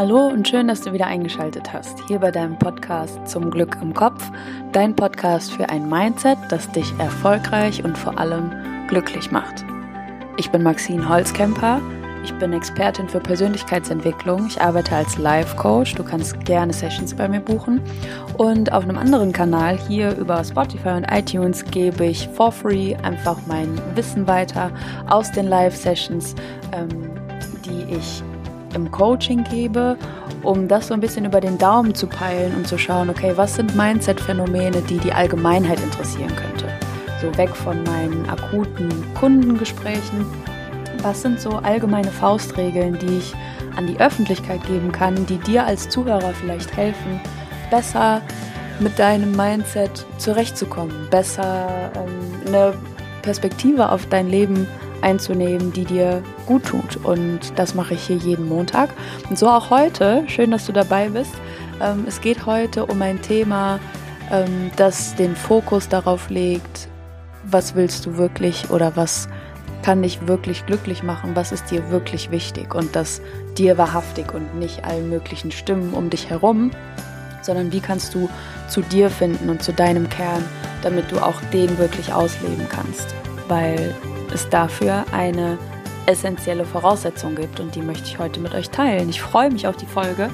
[0.00, 1.98] Hallo und schön, dass du wieder eingeschaltet hast.
[2.08, 4.30] Hier bei deinem Podcast Zum Glück im Kopf.
[4.72, 8.50] Dein Podcast für ein Mindset, das dich erfolgreich und vor allem
[8.88, 9.62] glücklich macht.
[10.38, 11.82] Ich bin Maxine Holzkemper.
[12.24, 14.46] Ich bin Expertin für Persönlichkeitsentwicklung.
[14.46, 15.96] Ich arbeite als Life Coach.
[15.96, 17.82] Du kannst gerne Sessions bei mir buchen.
[18.38, 23.36] Und auf einem anderen Kanal hier über Spotify und iTunes gebe ich for free einfach
[23.46, 24.70] mein Wissen weiter
[25.10, 26.34] aus den Live Sessions,
[26.72, 26.88] ähm,
[27.66, 28.22] die ich
[28.74, 29.96] im Coaching gebe,
[30.42, 33.54] um das so ein bisschen über den Daumen zu peilen und zu schauen, okay, was
[33.54, 36.66] sind Mindset-Phänomene, die die Allgemeinheit interessieren könnte.
[37.20, 40.26] So weg von meinen akuten Kundengesprächen.
[41.02, 43.34] Was sind so allgemeine Faustregeln, die ich
[43.76, 47.20] an die Öffentlichkeit geben kann, die dir als Zuhörer vielleicht helfen,
[47.70, 48.20] besser
[48.80, 52.74] mit deinem Mindset zurechtzukommen, besser ähm, eine
[53.22, 56.96] Perspektive auf dein Leben zu einzunehmen, die dir gut tut.
[57.04, 58.90] Und das mache ich hier jeden Montag.
[59.28, 60.24] Und so auch heute.
[60.26, 61.34] Schön, dass du dabei bist.
[61.80, 63.80] Ähm, es geht heute um ein Thema,
[64.30, 66.88] ähm, das den Fokus darauf legt,
[67.44, 69.28] was willst du wirklich oder was
[69.82, 73.22] kann dich wirklich glücklich machen, was ist dir wirklich wichtig und das
[73.56, 76.70] dir wahrhaftig und nicht allen möglichen Stimmen um dich herum,
[77.42, 78.28] sondern wie kannst du
[78.68, 80.44] zu dir finden und zu deinem Kern,
[80.82, 83.14] damit du auch den wirklich ausleben kannst.
[83.48, 83.94] Weil
[84.32, 85.58] es dafür eine
[86.06, 89.08] essentielle Voraussetzung gibt und die möchte ich heute mit euch teilen.
[89.08, 90.30] Ich freue mich auf die Folge,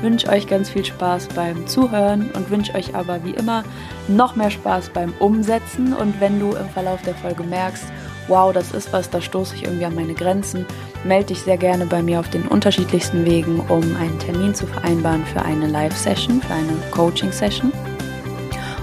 [0.00, 3.64] wünsche euch ganz viel Spaß beim Zuhören und wünsche euch aber wie immer
[4.06, 7.84] noch mehr Spaß beim Umsetzen und wenn du im Verlauf der Folge merkst,
[8.28, 10.66] wow, das ist was, da stoße ich irgendwie an meine Grenzen,
[11.04, 15.24] melde dich sehr gerne bei mir auf den unterschiedlichsten Wegen, um einen Termin zu vereinbaren
[15.26, 17.72] für eine Live-Session, für eine Coaching-Session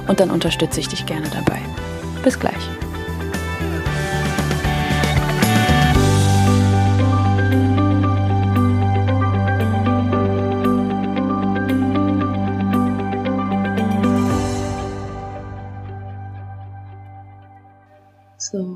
[0.07, 1.59] und dann unterstütze ich dich gerne dabei.
[2.23, 2.74] Bis gleich.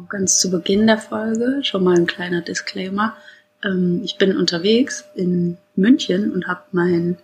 [0.09, 3.15] Ganz zu Beginn der Folge schon mal ein kleiner Disclaimer.
[3.63, 7.17] Ähm, ich bin unterwegs in München und habe mein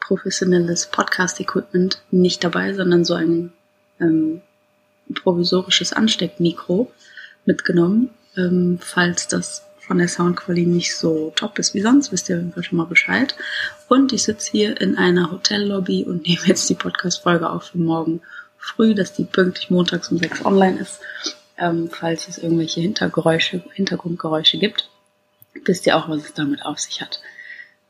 [0.00, 3.52] professionelles Podcast-Equipment nicht dabei, sondern so ein
[4.00, 4.40] ähm,
[5.14, 6.90] provisorisches Ansteckmikro
[7.44, 8.10] mitgenommen.
[8.36, 12.42] Ähm, falls das von der Soundqualität nicht so top ist wie sonst, wisst ihr auf
[12.42, 13.36] jeden Fall schon mal Bescheid.
[13.88, 18.22] Und ich sitze hier in einer Hotellobby und nehme jetzt die Podcast-Folge auf für morgen
[18.56, 21.00] früh, dass die pünktlich montags um sechs online ist
[21.62, 24.90] ähm, falls es irgendwelche Hintergeräusche, Hintergrundgeräusche gibt,
[25.64, 27.20] wisst ihr auch, was es damit auf sich hat.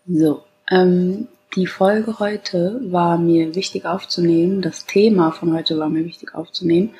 [0.07, 6.05] So, ähm, die Folge heute war mir wichtig aufzunehmen, das Thema von heute war mir
[6.05, 6.95] wichtig aufzunehmen,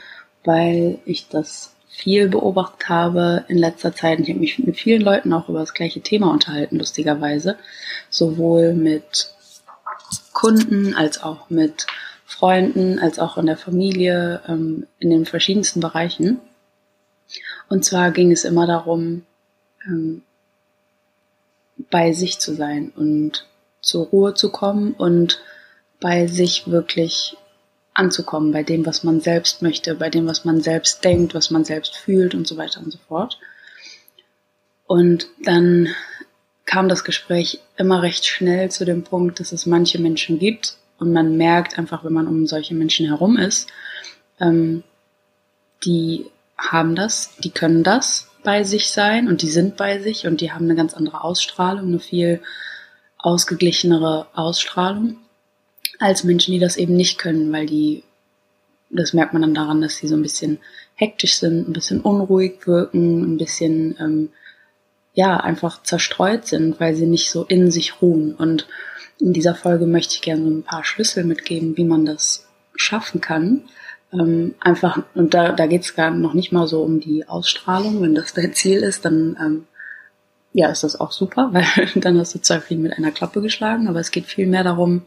[0.45, 4.19] weil ich das viel beobachtet habe in letzter Zeit.
[4.21, 7.59] Ich habe mich mit vielen Leuten auch über das gleiche Thema unterhalten, lustigerweise.
[8.09, 9.31] Sowohl mit
[10.33, 11.87] Kunden als auch mit
[12.25, 16.41] Freunden, als auch in der Familie, ähm, in den verschiedensten Bereichen.
[17.69, 19.25] Und zwar ging es immer darum,
[19.87, 20.23] ähm,
[21.91, 23.47] bei sich zu sein und
[23.81, 25.41] zur Ruhe zu kommen und
[26.01, 27.37] bei sich wirklich
[27.95, 31.65] anzukommen, bei dem, was man selbst möchte, bei dem, was man selbst denkt, was man
[31.65, 33.39] selbst fühlt und so weiter und so fort.
[34.87, 35.89] Und dann
[36.65, 41.13] kam das Gespräch immer recht schnell zu dem Punkt, dass es manche Menschen gibt und
[41.13, 43.69] man merkt einfach, wenn man um solche Menschen herum ist,
[44.41, 44.85] ähm,
[45.85, 46.27] die
[46.71, 50.53] haben das, die können das bei sich sein und die sind bei sich und die
[50.53, 52.41] haben eine ganz andere Ausstrahlung, eine viel
[53.19, 55.19] ausgeglichenere Ausstrahlung
[55.99, 58.03] als Menschen, die das eben nicht können, weil die,
[58.91, 60.59] das merkt man dann daran, dass sie so ein bisschen
[60.95, 64.29] hektisch sind, ein bisschen unruhig wirken, ein bisschen, ähm,
[65.15, 68.35] ja, einfach zerstreut sind, weil sie nicht so in sich ruhen.
[68.35, 68.67] Und
[69.19, 73.21] in dieser Folge möchte ich gerne so ein paar Schlüssel mitgeben, wie man das schaffen
[73.21, 73.69] kann,
[74.13, 78.03] ähm, einfach, und da, da geht es gar noch nicht mal so um die Ausstrahlung.
[78.03, 79.67] Wenn das dein Ziel ist, dann ähm,
[80.53, 81.65] ja, ist das auch super, weil
[81.95, 83.89] dann hast du zwei Fliegen mit einer Klappe geschlagen.
[83.89, 85.03] Aber es geht viel mehr darum,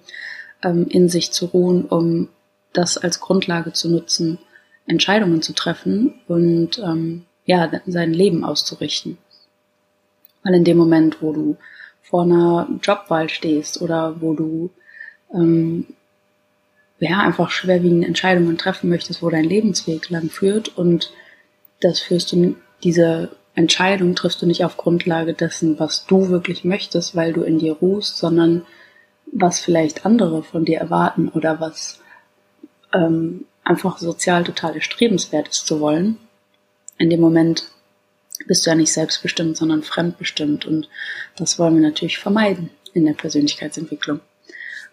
[0.64, 2.30] ähm, in sich zu ruhen, um
[2.74, 4.40] das als Grundlage zu nutzen,
[4.88, 9.18] Entscheidungen zu treffen und ähm, ja, sein Leben auszurichten.
[10.44, 11.58] Weil in dem Moment, wo du
[12.02, 14.72] vor einer Jobwahl stehst oder wo du
[15.34, 15.86] ähm,
[17.00, 21.12] ja, einfach schwerwiegende Entscheidungen treffen möchtest, wo dein Lebensweg lang führt und
[21.82, 27.16] das führst du, diese Entscheidung triffst du nicht auf Grundlage dessen, was du wirklich möchtest,
[27.16, 28.66] weil du in dir ruhst, sondern
[29.32, 32.02] was vielleicht andere von dir erwarten oder was
[32.94, 36.18] ähm, einfach sozial total erstrebenswert ist zu wollen.
[36.98, 37.66] In dem Moment
[38.48, 40.90] bist du ja nicht selbstbestimmt, sondern fremdbestimmt und
[41.38, 42.70] das wollen wir natürlich vermeiden.
[42.94, 44.22] in der Persönlichkeitsentwicklung.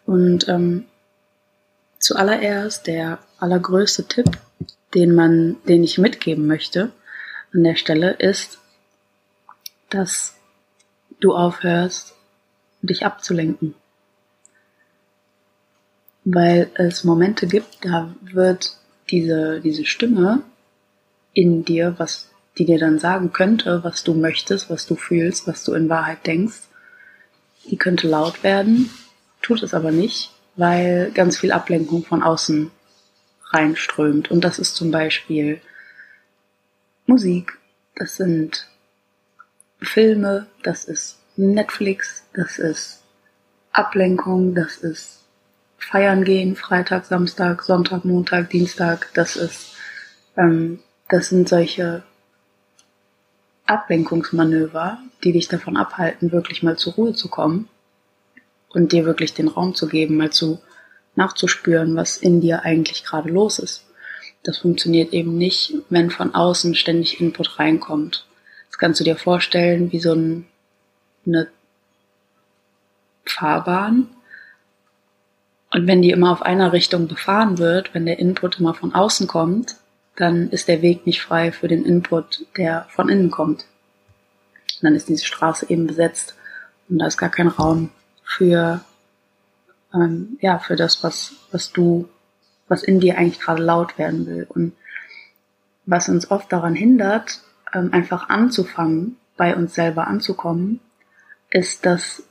[0.07, 0.87] Und ähm,
[2.03, 4.39] zuallererst der allergrößte Tipp,
[4.93, 6.91] den man, den ich mitgeben möchte
[7.55, 8.59] an der Stelle, ist,
[9.89, 10.35] dass
[11.21, 12.15] du aufhörst,
[12.83, 13.75] dich abzulenken.
[16.25, 18.77] Weil es Momente gibt, da wird
[19.11, 20.43] diese, diese Stimme
[21.33, 25.65] in dir, was die dir dann sagen könnte, was du möchtest, was du fühlst, was
[25.65, 26.63] du in Wahrheit denkst,
[27.71, 28.91] die könnte laut werden,
[29.41, 32.71] tut es aber nicht, weil ganz viel Ablenkung von außen
[33.51, 34.31] reinströmt.
[34.31, 35.61] Und das ist zum Beispiel
[37.07, 37.59] Musik,
[37.95, 38.69] das sind
[39.81, 43.03] Filme, das ist Netflix, das ist
[43.73, 45.25] Ablenkung, das ist
[45.79, 49.73] Feiern gehen, Freitag, Samstag, Sonntag, Montag, Dienstag, das ist,
[50.37, 50.79] ähm,
[51.09, 52.05] das sind solche
[53.67, 57.69] Ablenkungsmanöver, die dich davon abhalten, wirklich mal zur Ruhe zu kommen
[58.75, 60.61] und dir wirklich den Raum zu geben, mal zu
[61.15, 63.85] nachzuspüren, was in dir eigentlich gerade los ist.
[64.43, 68.27] Das funktioniert eben nicht, wenn von außen ständig Input reinkommt.
[68.71, 70.47] Das kannst du dir vorstellen wie so ein,
[71.27, 71.49] eine
[73.25, 74.09] Fahrbahn.
[75.73, 79.27] Und wenn die immer auf einer Richtung befahren wird, wenn der Input immer von außen
[79.27, 79.77] kommt,
[80.17, 83.65] dann ist der Weg nicht frei für den Input, der von innen kommt.
[84.77, 86.35] Und dann ist diese Straße eben besetzt
[86.89, 87.91] und da ist gar kein Raum
[88.37, 88.81] für
[89.95, 92.09] ähm, ja für das, was was du,
[92.69, 94.73] was in dir eigentlich gerade laut werden will und
[95.85, 97.41] was uns oft daran hindert,
[97.75, 100.81] ähm, einfach anzufangen, bei uns selber anzukommen,
[101.51, 102.23] ist, dass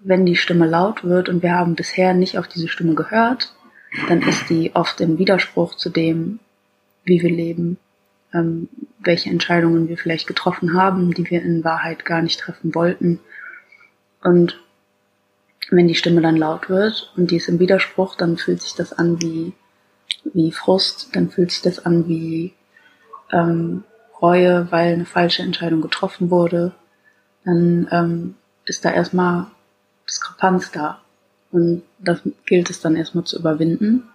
[0.00, 3.54] wenn die Stimme laut wird und wir haben bisher nicht auf diese Stimme gehört,
[4.08, 6.38] dann ist die oft im Widerspruch zu dem,
[7.04, 7.78] wie wir leben,
[8.32, 8.68] ähm,
[8.98, 13.20] welche Entscheidungen wir vielleicht getroffen haben, die wir in Wahrheit gar nicht treffen wollten.
[14.22, 14.60] Und
[15.70, 18.92] wenn die Stimme dann laut wird und die ist im Widerspruch, dann fühlt sich das
[18.92, 19.52] an wie,
[20.24, 22.54] wie Frust, dann fühlt sich das an wie
[23.32, 23.84] ähm,
[24.20, 26.72] Reue, weil eine falsche Entscheidung getroffen wurde.
[27.44, 28.34] Dann ähm,
[28.66, 29.46] ist da erstmal
[30.08, 31.00] Diskrepanz da.
[31.52, 34.10] Und das gilt es dann erstmal zu überwinden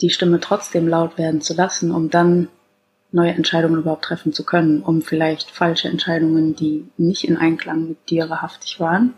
[0.00, 2.48] die Stimme trotzdem laut werden zu lassen, um dann
[3.10, 8.10] neue Entscheidungen überhaupt treffen zu können, um vielleicht falsche Entscheidungen, die nicht in Einklang mit
[8.10, 9.14] dir wahrhaftig waren,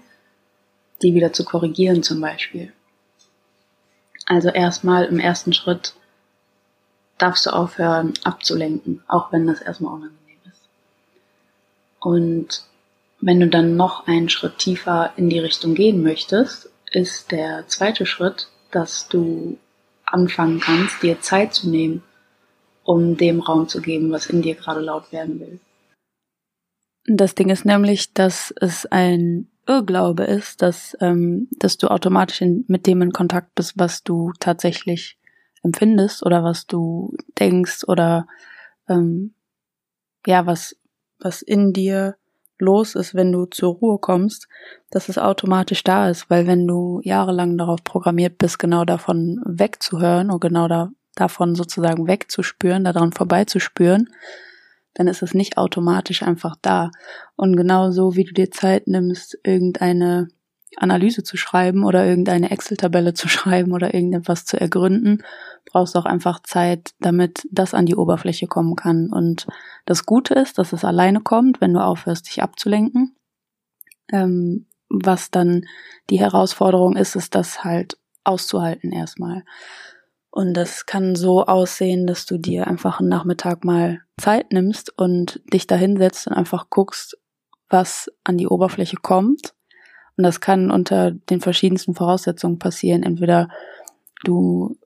[1.03, 2.73] die wieder zu korrigieren zum Beispiel.
[4.27, 5.95] Also erstmal im ersten Schritt
[7.19, 10.69] darfst du aufhören abzulenken, auch wenn das erstmal unangenehm ist.
[11.99, 12.65] Und
[13.21, 18.07] wenn du dann noch einen Schritt tiefer in die Richtung gehen möchtest, ist der zweite
[18.07, 19.59] Schritt, dass du
[20.05, 22.03] anfangen kannst, dir Zeit zu nehmen,
[22.85, 25.61] um dem Raum zu geben, was in dir gerade laut werden will.
[27.07, 32.65] Das Ding ist nämlich, dass es ein Irrglaube ist, dass, ähm, dass du automatisch in,
[32.69, 35.19] mit dem in Kontakt bist, was du tatsächlich
[35.63, 38.27] empfindest oder was du denkst oder
[38.89, 39.35] ähm,
[40.27, 40.77] ja, was,
[41.19, 42.17] was in dir
[42.59, 44.49] los ist, wenn du zur Ruhe kommst,
[44.91, 50.31] dass es automatisch da ist, weil wenn du jahrelang darauf programmiert bist, genau davon wegzuhören
[50.31, 54.11] und genau da, davon sozusagen wegzuspüren, daran vorbeizuspüren,
[54.95, 56.91] dann ist es nicht automatisch einfach da.
[57.37, 60.29] Und genauso wie du dir Zeit nimmst, irgendeine
[60.77, 65.23] Analyse zu schreiben oder irgendeine Excel-Tabelle zu schreiben oder irgendetwas zu ergründen,
[65.67, 69.11] brauchst du auch einfach Zeit, damit das an die Oberfläche kommen kann.
[69.11, 69.47] Und
[69.87, 73.17] das Gute ist, dass es alleine kommt, wenn du aufhörst, dich abzulenken.
[74.13, 75.67] Ähm, was dann
[76.11, 79.45] die Herausforderung ist, ist das halt auszuhalten erstmal.
[80.31, 85.41] Und das kann so aussehen, dass du dir einfach einen Nachmittag mal Zeit nimmst und
[85.53, 87.19] dich da hinsetzt und einfach guckst,
[87.69, 89.55] was an die Oberfläche kommt
[90.21, 93.03] und das kann unter den verschiedensten Voraussetzungen passieren.
[93.03, 93.49] Entweder
[94.23, 94.77] du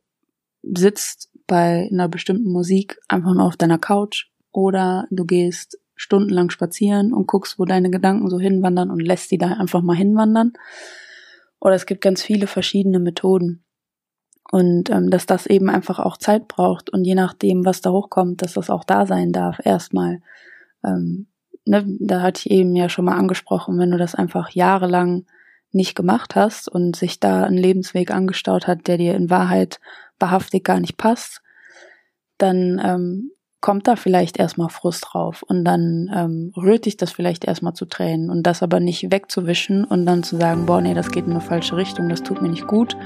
[0.62, 7.12] sitzt bei einer bestimmten Musik einfach nur auf deiner Couch oder du gehst stundenlang spazieren
[7.12, 10.52] und guckst, wo deine Gedanken so hinwandern und lässt die da einfach mal hinwandern.
[11.58, 13.64] Oder es gibt ganz viele verschiedene Methoden.
[14.54, 18.40] Und ähm, dass das eben einfach auch Zeit braucht und je nachdem, was da hochkommt,
[18.40, 20.20] dass das auch da sein darf, erstmal.
[20.84, 21.26] Ähm,
[21.64, 25.26] ne, da hatte ich eben ja schon mal angesprochen, wenn du das einfach jahrelang
[25.72, 29.80] nicht gemacht hast und sich da ein Lebensweg angestaut hat, der dir in Wahrheit
[30.20, 31.42] wahrhaftig gar nicht passt,
[32.38, 37.44] dann ähm, kommt da vielleicht erstmal Frust drauf und dann ähm, rührt dich das vielleicht
[37.44, 41.10] erstmal zu Tränen und das aber nicht wegzuwischen und dann zu sagen, boah, nee, das
[41.10, 42.96] geht in eine falsche Richtung, das tut mir nicht gut,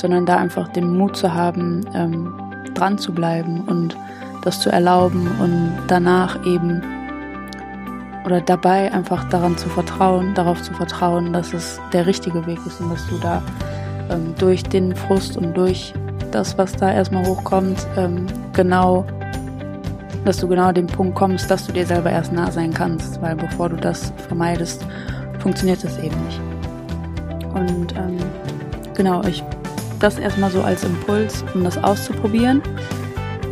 [0.00, 2.32] sondern da einfach den Mut zu haben, ähm,
[2.74, 3.96] dran zu bleiben und
[4.42, 6.82] das zu erlauben und danach eben
[8.24, 12.80] oder dabei einfach daran zu vertrauen, darauf zu vertrauen, dass es der richtige Weg ist
[12.80, 13.42] und dass du da
[14.10, 15.92] ähm, durch den Frust und durch
[16.30, 19.04] das, was da erstmal hochkommt, ähm, genau,
[20.24, 23.34] dass du genau den Punkt kommst, dass du dir selber erst nah sein kannst, weil
[23.34, 24.84] bevor du das vermeidest,
[25.40, 26.40] funktioniert das eben nicht.
[27.54, 28.18] Und ähm,
[28.94, 29.42] genau, ich
[30.02, 32.60] das erstmal so als Impuls, um das auszuprobieren.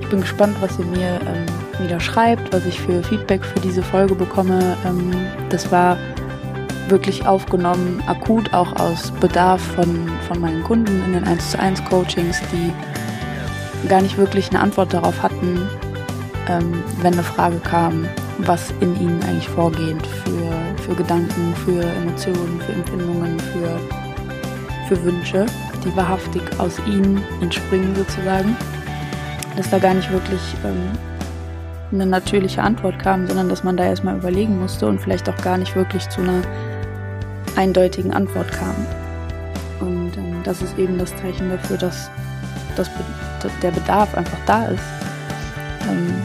[0.01, 3.83] Ich bin gespannt, was ihr mir ähm, wieder schreibt, was ich für Feedback für diese
[3.83, 4.77] Folge bekomme.
[4.85, 5.13] Ähm,
[5.49, 5.97] das war
[6.89, 11.85] wirklich aufgenommen, akut auch aus Bedarf von, von meinen Kunden in den 1 zu 1
[11.85, 15.69] Coachings, die gar nicht wirklich eine Antwort darauf hatten,
[16.49, 22.61] ähm, wenn eine Frage kam, was in ihnen eigentlich vorgeht für, für Gedanken, für Emotionen,
[22.67, 23.81] für Empfindungen, für,
[24.89, 25.47] für Wünsche,
[25.85, 28.57] die wahrhaftig aus ihnen entspringen sozusagen.
[29.57, 30.91] Dass da gar nicht wirklich ähm,
[31.93, 35.59] eine natürliche Antwort kam, sondern dass man da erstmal überlegen musste und vielleicht auch gar
[35.59, 36.43] nicht wirklich zu einer
[37.57, 38.75] eindeutigen Antwort kam.
[39.81, 42.11] Und ähm, das ist eben das Zeichen dafür, dass,
[42.77, 42.91] dass
[43.63, 44.85] der Bedarf einfach da ist,
[45.89, 46.23] ähm,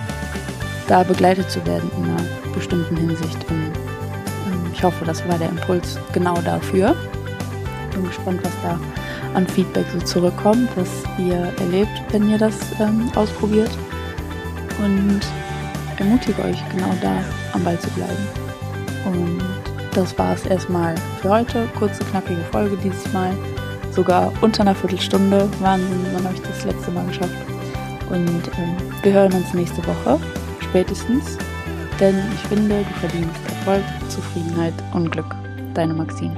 [0.87, 3.45] da begleitet zu werden in einer bestimmten Hinsicht.
[3.49, 3.71] Und
[4.47, 6.95] ähm, ich hoffe, das war der Impuls genau dafür.
[7.91, 8.79] Bin gespannt, was da
[9.35, 10.89] an Feedback so zurückkommt, was
[11.19, 13.71] ihr erlebt, wenn ihr das ähm, ausprobiert.
[14.83, 15.21] Und
[15.97, 17.23] ermutige euch genau da
[17.53, 18.27] am Ball zu bleiben.
[19.05, 19.41] Und
[19.93, 21.67] das war es erstmal für heute.
[21.77, 23.31] Kurze, knackige Folge dieses Mal.
[23.91, 25.49] Sogar unter einer Viertelstunde.
[25.59, 27.35] Wahnsinn, wann habe ich das letzte Mal geschafft.
[28.09, 30.19] Und ähm, wir hören uns nächste Woche,
[30.59, 31.37] spätestens.
[31.99, 35.33] Denn ich finde, du verdienst Erfolg, Zufriedenheit und Glück.
[35.73, 36.35] Deine Maxine.